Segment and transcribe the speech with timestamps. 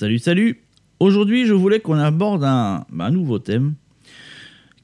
[0.00, 0.62] Salut, salut
[0.98, 3.74] Aujourd'hui, je voulais qu'on aborde un, bah, un, nouveau thème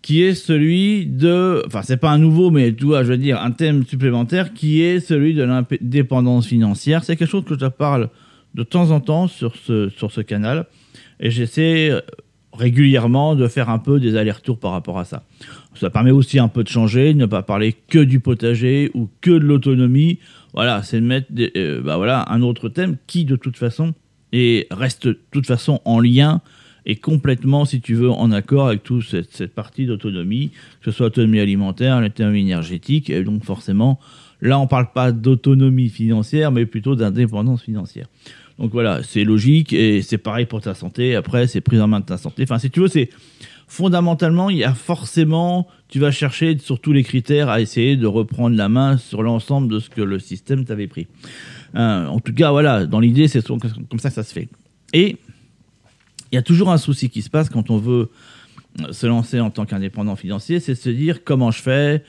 [0.02, 1.62] qui est celui de.
[1.66, 5.00] Enfin, c'est pas un nouveau, mais vois, je veux dire, un thème supplémentaire qui est
[5.00, 7.02] celui de l'indépendance financière.
[7.02, 8.10] C'est quelque chose que je parle
[8.54, 10.66] de temps en temps sur ce, sur ce canal
[11.18, 11.92] et j'essaie
[12.52, 15.22] régulièrement de faire un peu des allers-retours par rapport à ça.
[15.76, 19.08] Ça permet aussi un peu de changer, de ne pas parler que du potager ou
[19.22, 20.18] que de l'autonomie.
[20.52, 23.94] Voilà, c'est de mettre euh, bah voilà, un autre thème qui, de toute façon,
[24.38, 26.42] et reste de toute façon en lien
[26.84, 30.50] et complètement, si tu veux, en accord avec toute cette, cette partie d'autonomie,
[30.82, 33.98] que ce soit autonomie alimentaire, l'autonomie énergétique, et donc forcément,
[34.42, 38.06] là, on ne parle pas d'autonomie financière, mais plutôt d'indépendance financière.
[38.58, 42.00] Donc voilà, c'est logique, et c'est pareil pour ta santé, après, c'est prise en main
[42.00, 42.42] de ta santé.
[42.42, 43.08] Enfin, si tu veux, c'est
[43.66, 48.06] fondamentalement, il y a forcément, tu vas chercher sur tous les critères à essayer de
[48.06, 51.06] reprendre la main sur l'ensemble de ce que le système t'avait pris.
[51.74, 53.60] Euh, en tout cas, voilà, dans l'idée, c'est comme
[53.98, 54.48] ça que ça se fait.
[54.92, 55.16] Et
[56.32, 58.10] il y a toujours un souci qui se passe quand on veut
[58.90, 62.04] se lancer en tant qu'indépendant financier, c'est se dire comment je fais.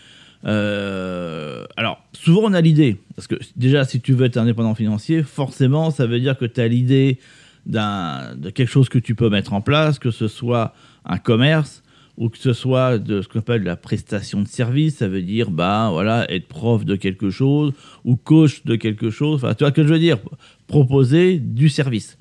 [0.46, 5.24] Euh, alors, souvent on a l'idée, parce que déjà, si tu veux être indépendant financier,
[5.24, 7.20] forcément, ça veut dire que tu as l'idée
[7.68, 10.74] de quelque chose que tu peux mettre en place, que ce soit
[11.06, 11.84] un commerce,
[12.18, 15.52] ou que ce soit de ce qu'on appelle la prestation de service, ça veut dire
[15.52, 17.74] bah voilà être prof de quelque chose
[18.06, 19.44] ou coach de quelque chose.
[19.44, 20.18] Enfin, tu vois ce que je veux dire?
[20.66, 22.18] Proposer du service.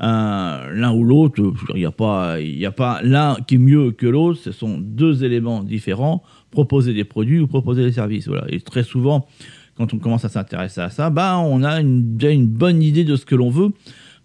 [0.00, 1.40] Euh, l'un ou l'autre,
[1.74, 4.40] il n'y a pas, il a pas l'un qui est mieux que l'autre.
[4.40, 6.22] Ce sont deux éléments différents.
[6.50, 8.26] Proposer des produits ou proposer des services.
[8.26, 8.44] Voilà.
[8.48, 9.26] Et très souvent,
[9.76, 13.04] quand on commence à s'intéresser à ça, bah on a une, déjà une bonne idée
[13.04, 13.70] de ce que l'on veut,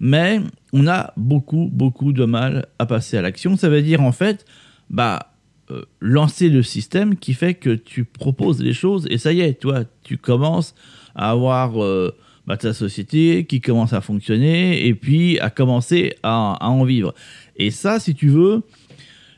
[0.05, 0.41] mais
[0.73, 3.55] on a beaucoup beaucoup de mal à passer à l'action.
[3.55, 4.45] Ça veut dire en fait
[4.89, 5.33] bah,
[5.71, 9.53] euh, lancer le système qui fait que tu proposes les choses et ça y est,
[9.53, 10.75] toi, tu commences
[11.15, 12.13] à avoir euh,
[12.45, 17.15] bah, ta société qui commence à fonctionner et puis à commencer à, en vivre.
[17.55, 18.63] Et ça, si tu veux,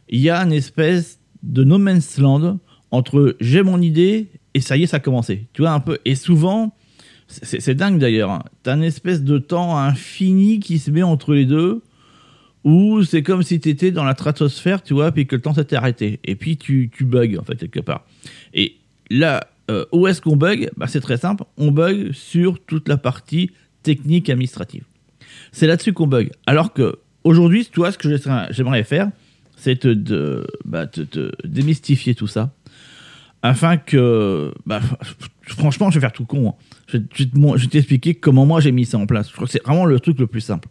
[0.09, 2.57] il y a une espèce de no man's land
[2.89, 5.47] entre j'ai mon idée et ça y est, ça a commencé.
[5.53, 5.99] Tu vois un peu.
[6.05, 6.74] Et souvent,
[7.27, 8.31] c'est dingue d'ailleurs.
[8.31, 8.43] Hein.
[8.63, 11.81] Tu as une espèce de temps infini qui se met entre les deux
[12.65, 15.53] ou c'est comme si tu étais dans la stratosphère, tu vois, puis que le temps
[15.53, 16.19] s'était arrêté.
[16.23, 18.05] Et puis tu, tu bugs, en fait, quelque part.
[18.55, 18.77] Et
[19.11, 20.69] là, euh, où est-ce qu'on bug?
[20.75, 23.51] Bah, C'est très simple, on bug sur toute la partie
[23.83, 24.83] technique administrative.
[25.51, 26.31] C'est là-dessus qu'on bug.
[26.47, 28.09] Alors que aujourd'hui, toi, ce que
[28.49, 29.11] j'aimerais faire,
[29.55, 32.51] c'est de, bah, te, démystifier tout ça.
[33.45, 34.79] Afin que, bah,
[35.43, 36.49] franchement, je vais faire tout con.
[36.49, 36.53] Hein.
[36.87, 39.29] Je, vais t'expliquer comment moi j'ai mis ça en place.
[39.29, 40.67] Je crois que c'est vraiment le truc le plus simple.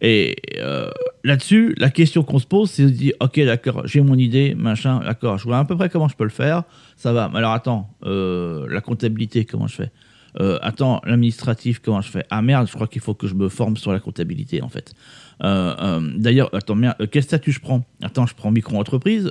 [0.00, 0.90] Et euh,
[1.22, 4.98] là-dessus, la question qu'on se pose, c'est de dire, ok, d'accord, j'ai mon idée, machin,
[4.98, 6.64] d'accord, je vois à peu près comment je peux le faire,
[6.96, 7.30] ça va.
[7.32, 9.92] Mais alors attends, euh, la comptabilité, comment je fais?
[10.40, 12.24] Euh, Attends, l'administratif, comment je fais?
[12.30, 14.92] Ah merde, je crois qu'il faut que je me forme sur la comptabilité, en fait.
[15.40, 17.84] D'ailleurs, attends, merde, quel statut je prends?
[18.02, 19.30] Attends, je prends micro-entreprise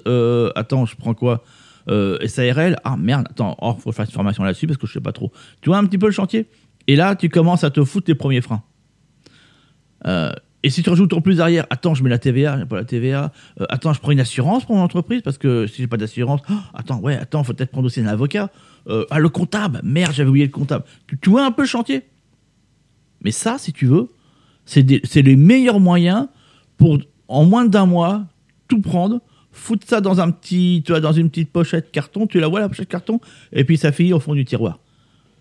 [0.55, 1.43] Attends, je prends quoi?
[1.87, 5.11] SARL Ah merde, attends, oh, faut faire une formation là-dessus parce que je sais pas
[5.11, 5.31] trop.
[5.61, 6.47] Tu vois un petit peu le chantier?
[6.87, 8.63] Et là, tu commences à te foutre tes premiers freins.
[10.07, 10.31] Euh,
[10.63, 12.85] et si tu rajoutes en plus arrière, attends, je mets la TVA, j'ai pas la
[12.85, 13.31] TVA.
[13.59, 16.41] Euh, attends, je prends une assurance pour mon entreprise parce que si j'ai pas d'assurance,
[16.49, 18.51] oh, attends, ouais, attends, faut peut-être prendre aussi un avocat.
[18.87, 20.85] Euh, ah, le comptable, merde, j'avais oublié le comptable.
[21.21, 22.03] Tu, vois un peu le chantier?
[23.23, 24.09] Mais ça, si tu veux,
[24.65, 24.81] c'est
[25.21, 26.27] les meilleurs moyens
[26.77, 28.25] pour, en moins d'un mois,
[28.67, 29.19] tout prendre,
[29.51, 32.89] foutre ça dans un petit, dans une petite pochette carton, tu la vois la pochette
[32.89, 33.19] carton,
[33.51, 34.79] et puis ça finit au fond du tiroir.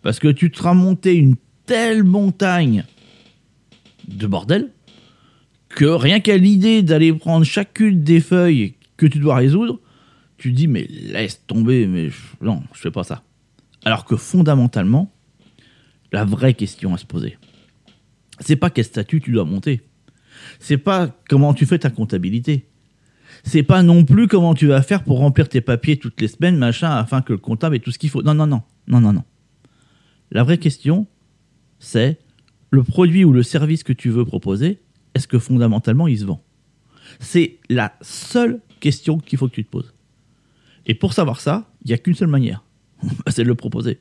[0.03, 2.85] Parce que tu te seras monté une telle montagne
[4.09, 4.73] de bordel
[5.69, 9.81] que rien qu'à l'idée d'aller prendre chacune des feuilles que tu dois résoudre,
[10.37, 12.11] tu dis mais laisse tomber, mais
[12.41, 13.23] non, je fais pas ça.
[13.85, 15.13] Alors que fondamentalement,
[16.13, 17.39] la vraie question à se poser,
[18.41, 19.83] c'est pas quel statut tu dois monter,
[20.59, 22.67] c'est pas comment tu fais ta comptabilité,
[23.45, 26.57] c'est pas non plus comment tu vas faire pour remplir tes papiers toutes les semaines,
[26.57, 28.23] machin, afin que le comptable ait tout ce qu'il faut.
[28.23, 29.25] Non, non, non, non, non, non.
[30.31, 31.07] La vraie question,
[31.79, 32.19] c'est
[32.71, 34.81] le produit ou le service que tu veux proposer,
[35.15, 36.43] est-ce que fondamentalement il se vend?
[37.19, 39.93] C'est la seule question qu'il faut que tu te poses.
[40.87, 42.65] Et pour savoir ça, il n'y a qu'une seule manière,
[43.29, 43.99] c'est de le proposer.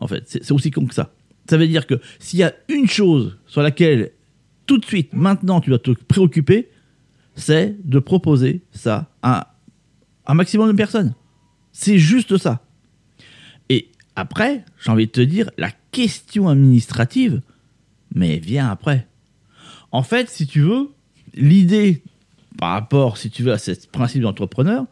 [0.00, 1.12] En fait, c'est aussi con que ça.
[1.48, 4.12] Ça veut dire que s'il y a une chose sur laquelle
[4.66, 6.68] tout de suite, maintenant, tu dois te préoccuper,
[7.38, 9.54] c'est de proposer ça à
[10.26, 11.14] un maximum de personnes.
[11.72, 12.60] C'est juste ça.
[13.68, 17.40] Et après, j'ai envie de te dire, la question administrative,
[18.14, 19.06] mais vient après.
[19.92, 20.90] En fait, si tu veux,
[21.34, 22.02] l'idée
[22.58, 24.84] par rapport, si tu veux, à ce principe d'entrepreneur,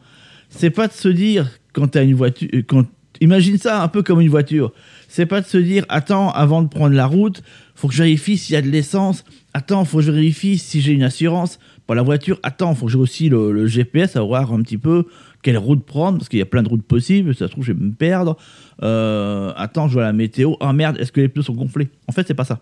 [0.49, 2.87] c'est pas de se dire quand tu as une voiture, quand
[3.21, 4.73] imagine ça un peu comme une voiture.
[5.09, 7.43] C'est pas de se dire, attends, avant de prendre la route,
[7.75, 9.25] faut que je vérifie s'il y a de l'essence.
[9.53, 12.39] Attends, faut que je vérifie si j'ai une assurance pour la voiture.
[12.43, 15.07] Attends, faut que j'ai aussi le, GPS à voir un petit peu
[15.43, 17.35] quelle route prendre parce qu'il y a plein de routes possibles.
[17.35, 18.37] Ça se trouve, je vais me perdre.
[18.83, 20.55] Euh, attends, je vois la météo.
[20.61, 21.89] Ah merde, est-ce que les pneus sont gonflés?
[22.09, 22.61] En fait, c'est pas ça.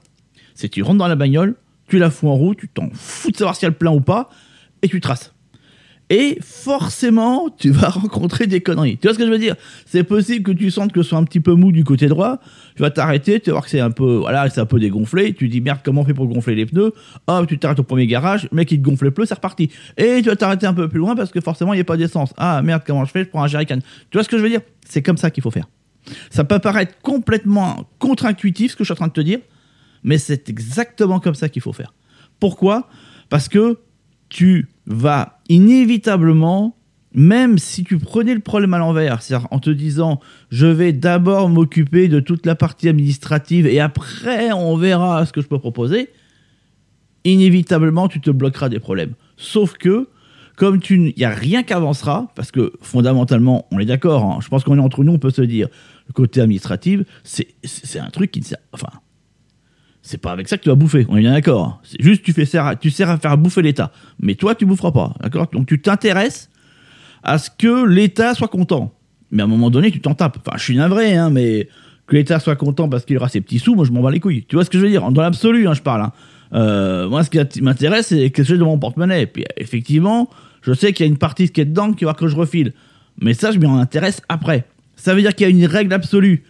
[0.54, 1.56] C'est tu rentres dans la bagnole,
[1.88, 4.30] tu la fous en route, tu t'en fous de savoir si elle plein ou pas,
[4.82, 5.33] et tu traces
[6.10, 8.98] et forcément, tu vas rencontrer des conneries.
[8.98, 9.56] Tu vois ce que je veux dire?
[9.86, 12.40] C'est possible que tu sentes que ce soit un petit peu mou du côté droit,
[12.76, 15.32] tu vas t'arrêter, tu vas voir que c'est un peu, voilà, c'est un peu dégonflé,
[15.34, 16.92] tu dis merde, comment on fait pour gonfler les pneus?
[17.26, 19.70] Hop, tu t'arrêtes au premier garage, mec il te gonfle les pneus, c'est reparti.
[19.96, 21.96] Et tu vas t'arrêter un peu plus loin parce que forcément il n'y a pas
[21.96, 22.34] d'essence.
[22.36, 23.24] Ah merde, comment je fais?
[23.24, 23.78] Je prends un jerrycan.
[24.10, 24.60] Tu vois ce que je veux dire?
[24.86, 25.66] C'est comme ça qu'il faut faire.
[26.30, 29.38] Ça peut paraître complètement contre-intuitif ce que je suis en train de te dire,
[30.02, 31.94] mais c'est exactement comme ça qu'il faut faire.
[32.40, 32.88] Pourquoi?
[33.30, 33.78] Parce que
[34.28, 36.76] tu vas inévitablement,
[37.12, 40.20] même si tu prenais le problème à l'envers, c'est-à-dire en te disant
[40.50, 45.40] je vais d'abord m'occuper de toute la partie administrative et après on verra ce que
[45.40, 46.10] je peux proposer,
[47.24, 49.14] inévitablement tu te bloqueras des problèmes.
[49.36, 50.08] Sauf que,
[50.56, 54.48] comme il n'y a rien qui avancera, parce que fondamentalement, on est d'accord, hein, je
[54.48, 55.68] pense qu'on est entre nous, on peut se dire,
[56.06, 58.58] le côté administratif, c'est un truc qui ne sert.
[60.06, 61.80] C'est pas avec ça que tu vas bouffer, on est bien d'accord.
[61.82, 62.44] C'est juste tu fais
[62.78, 63.90] tu sers à faire bouffer l'État,
[64.20, 65.48] mais toi tu boufferas pas, d'accord?
[65.50, 66.50] Donc tu t'intéresses
[67.22, 68.92] à ce que l'État soit content.
[69.30, 70.36] Mais à un moment donné, tu t'en tapes.
[70.46, 71.68] Enfin, je suis navré, hein, mais
[72.06, 74.20] que l'État soit content parce qu'il aura ses petits sous, moi je m'en bats les
[74.20, 74.44] couilles.
[74.46, 75.10] Tu vois ce que je veux dire?
[75.10, 76.02] Dans l'absolu, hein, je parle.
[76.02, 76.12] Hein.
[76.52, 79.26] Euh, moi, ce qui m'intéresse, c'est quelque chose de mon porte-monnaie.
[79.26, 80.28] Puis effectivement,
[80.60, 82.74] je sais qu'il y a une partie qui est dedans qui va que je refile.
[83.20, 84.66] Mais ça, je m'y intéresse après.
[84.96, 86.44] Ça veut dire qu'il y a une règle absolue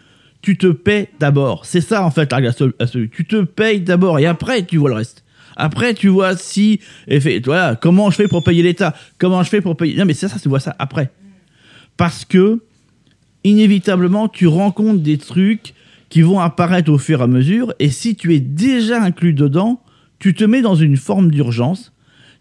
[0.44, 1.64] tu te paies d'abord.
[1.64, 5.25] C'est ça en fait la Tu te payes d'abord et après tu vois le reste.
[5.56, 6.81] Après tu vois si
[7.44, 9.96] voilà, comment je fais pour payer l'État, comment je fais pour payer?
[9.96, 11.11] Non mais c'est ça, tu vois ça après.
[11.96, 12.61] Parce que
[13.43, 15.73] inévitablement tu rencontres des trucs
[16.11, 19.81] qui vont apparaître au fur et à mesure et si tu es déjà inclus dedans,
[20.19, 21.90] tu te mets dans une forme d'urgence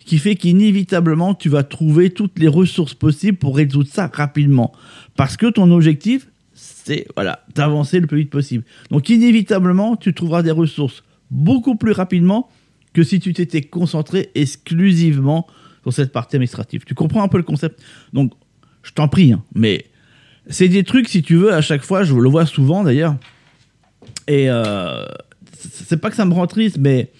[0.05, 4.73] qui fait qu'inévitablement tu vas trouver toutes les ressources possibles pour résoudre ça rapidement.
[5.15, 8.63] Parce que ton objectif, c'est voilà, d'avancer le plus vite possible.
[8.91, 12.49] Donc inévitablement, tu trouveras des ressources beaucoup plus rapidement
[12.93, 15.47] que si tu t'étais concentré exclusivement
[15.81, 16.83] sur cette partie administrative.
[16.85, 17.81] Tu comprends un peu le concept?
[18.13, 18.33] Donc,
[18.83, 19.85] je t'en prie, hein, mais
[20.47, 23.15] c'est des trucs, si tu veux, à chaque fois, je le vois souvent d'ailleurs,
[24.27, 25.05] et euh,
[25.57, 27.11] c'est pas que ça me rend triste, mais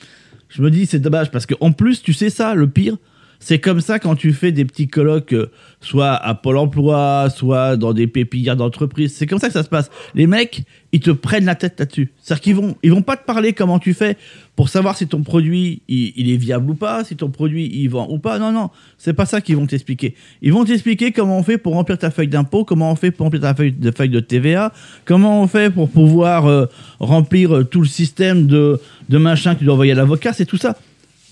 [0.50, 2.98] je me dis c'est dommage parce qu'en plus, tu sais ça, le pire,
[3.44, 5.52] c'est comme ça quand tu fais des petits colloques, euh,
[5.82, 9.14] soit à Pôle emploi, soit dans des pépillards d'entreprise.
[9.14, 9.92] C'est comme ça que ça se passe.
[10.16, 10.64] Les mecs,
[10.94, 12.14] ils te prennent la tête là-dessus.
[12.22, 14.16] C'est-à-dire qu'ils vont, ils vont pas te parler comment tu fais
[14.56, 18.08] pour savoir si ton produit il, est viable ou pas, si ton produit il vend
[18.10, 18.40] ou pas.
[18.40, 20.16] Non, non, c'est pas ça qu'ils vont t'expliquer.
[20.42, 23.26] Ils vont t'expliquer comment on fait pour remplir ta feuille d'impôt, comment on fait pour
[23.26, 24.72] remplir ta feuille de, feuille de TVA,
[25.04, 26.68] comment on fait pour pouvoir euh,
[27.02, 28.80] remplir euh, tout le système de,
[29.10, 30.32] de machin que tu dois envoyer à l'avocat.
[30.32, 30.78] C'est tout ça.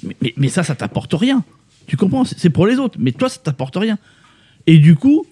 [0.03, 1.45] Mais, mais, mais ça, ça t'apporte rien.
[1.87, 3.97] Tu comprends C'est pour les autres, mais toi, ça t'apporte rien.
[4.67, 5.25] Et du coup,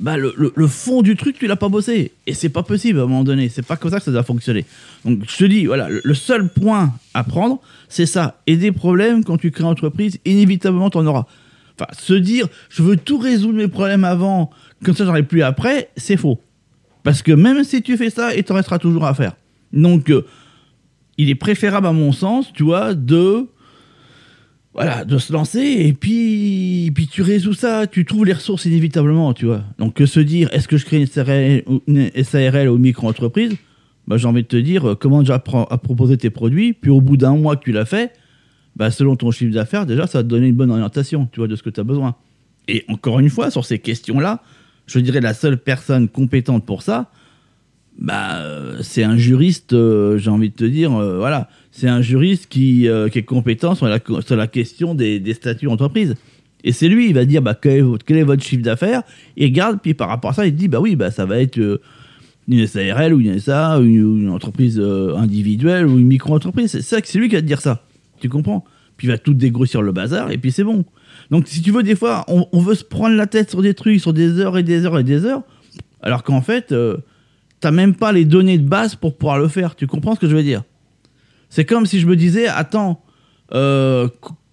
[0.00, 2.12] bah, le, fond du truc, tu l'as pas bossé.
[2.26, 3.48] Et c'est pas possible à un moment donné.
[3.48, 4.64] C'est pas comme ça que ça doit fonctionner.
[5.04, 8.40] Donc, je te dis, voilà, le, seul point à prendre, c'est ça.
[8.46, 11.26] Et des problèmes, quand tu crées une entreprise, inévitablement, tu en auras.
[11.78, 14.50] Enfin, se dire, je veux tout résoudre mes problèmes avant,
[14.84, 16.40] comme ça, j'en ai plus après, c'est faux.
[17.04, 19.34] Parce que même si tu fais ça, il te restera toujours à faire.
[19.72, 20.26] Donc, euh,
[21.16, 23.46] il est préférable, à mon sens, tu vois, de
[24.74, 29.34] voilà, de se lancer et puis, puis tu résous ça, tu trouves les ressources inévitablement,
[29.34, 29.62] tu vois.
[29.78, 31.04] Donc que se dire, est-ce que je crée
[31.86, 33.54] une SARL, ou micro-entreprise?
[34.06, 37.00] Bah, J'ai envie de te dire, euh, comment déjà à proposer tes produits, puis au
[37.00, 38.12] bout d'un mois que tu l'as fait,
[38.74, 41.48] bah, selon ton chiffre d'affaires, déjà, ça va te donner une bonne orientation, tu vois,
[41.48, 42.16] de ce que tu as besoin.
[42.66, 44.42] Et encore une fois, sur ces questions-là,
[44.86, 47.10] je dirais la seule personne compétente pour ça,
[48.02, 48.42] bah,
[48.82, 52.88] c'est un juriste, euh, j'ai envie de te dire, euh, voilà, c'est un juriste qui,
[52.88, 56.16] euh, qui, est compétent sur la, sur la question des, des statuts d'entreprise.
[56.64, 59.02] Et c'est lui, il va dire bah, quel, est votre, quel est votre chiffre d'affaires,
[59.36, 61.80] il regarde, puis par rapport à ça, il dit bah oui, bah, ça va être
[62.48, 66.72] une SARL ou une SA, une, entreprise individuelle ou une micro-entreprise.
[66.72, 67.84] C'est ça, c'est lui qui va te dire ça.
[68.20, 68.64] Tu comprends?
[68.96, 70.84] Puis il va tout dégrossir le bazar, et puis c'est bon.
[71.30, 73.74] Donc si tu veux, des fois, on, on, veut se prendre la tête sur des
[73.74, 75.42] trucs, sur des heures et des heures et des heures,
[76.02, 76.74] alors qu'en fait
[77.62, 79.76] t'as même pas les données de base pour pouvoir le faire.
[79.76, 80.64] Tu comprends ce que je veux dire?
[81.48, 83.02] C'est comme si je me disais, attends,
[83.54, 84.08] euh,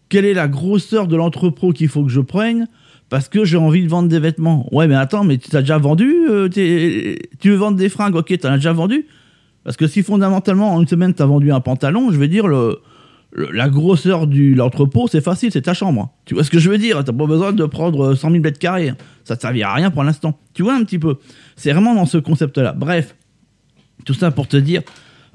[0.10, 2.68] quelle est la grosseur de l'entrepôt qu'il faut que je prenne
[3.10, 4.70] parce que j'ai envie de vendre des vêtements?
[4.72, 8.16] Ouais, mais attends, mais tu as déjà vendu euh, Tu veux vendre des fringues?
[8.16, 9.08] Ok, tu as déjà vendu
[9.64, 12.48] Parce que si fondamentalement, en une semaine, tu as vendu un pantalon, je veux dire,
[12.48, 12.80] le,
[13.34, 16.12] la grosseur de l'entrepôt, c'est facile, c'est ta chambre.
[16.26, 17.04] Tu vois ce que je veux dire?
[17.04, 18.94] T'as pas besoin de prendre 100 000 mètres carrés.
[19.24, 20.40] Ça te servira à rien pour l'instant.
[20.54, 21.18] Tu vois un petit peu?
[21.56, 22.74] C'est vraiment dans ce concept-là.
[22.74, 23.16] Bref,
[24.06, 24.82] tout ça pour te dire,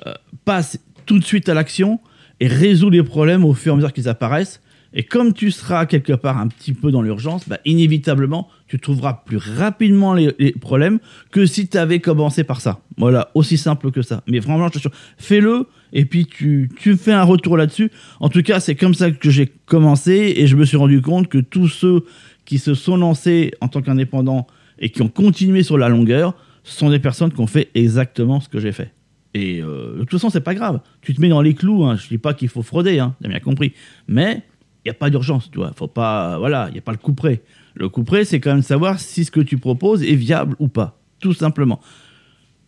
[0.07, 2.01] euh, passe tout de suite à l'action
[2.41, 4.61] et résous les problèmes au fur et à mesure qu'ils apparaissent.
[4.97, 9.25] Et comme tu seras quelque part un petit peu dans l'urgence, bah, inévitablement, tu trouveras
[9.27, 11.01] plus rapidement les, problèmes
[11.33, 12.81] que si tu avais commencé par ça.
[12.97, 14.23] Voilà, aussi simple que ça.
[14.29, 17.91] Mais vraiment, je te fais-le et puis tu, tu fais un retour là-dessus.
[18.21, 21.29] En tout cas, c'est comme ça que j'ai commencé et je me suis rendu compte
[21.29, 22.05] que tous ceux
[22.45, 24.47] qui se sont lancés en tant qu'indépendants
[24.79, 26.35] et qui ont continué sur la longueur,
[26.65, 28.93] sont des personnes qui ont fait exactement ce que j'ai fait.
[29.35, 30.81] Et euh, de toute façon, c'est pas grave.
[31.03, 31.85] Tu te mets dans les clous.
[31.85, 31.97] Hein.
[31.97, 33.15] Je dis pas qu'il faut frauder, hein.
[33.23, 33.75] t'as bien compris.
[34.09, 34.43] Mais
[34.85, 35.73] il n'y a pas d'urgence, tu vois.
[35.77, 37.43] Faut pas, voilà, il n'y a pas le coup près.
[37.75, 40.69] Le coup près, c'est quand même savoir si ce que tu proposes est viable ou
[40.69, 41.81] pas, tout simplement.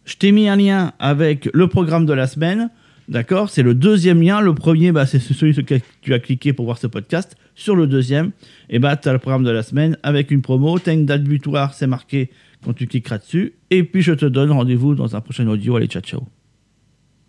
[0.04, 2.70] Je t'ai mis un lien avec le programme de la semaine,
[3.08, 3.50] d'accord?
[3.50, 4.40] C'est le deuxième lien.
[4.40, 7.36] Le premier, bah, c'est celui sur lequel tu as cliqué pour voir ce podcast.
[7.54, 8.32] Sur le deuxième,
[8.68, 10.78] et bah, tu as le programme de la semaine avec une promo.
[10.78, 12.30] Tu as une date butoir, c'est marqué
[12.62, 13.54] quand tu cliqueras dessus.
[13.70, 15.76] Et puis, je te donne rendez-vous dans un prochain audio.
[15.76, 16.35] Allez, ciao, ciao.